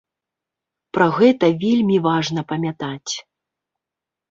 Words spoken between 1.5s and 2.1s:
вельмі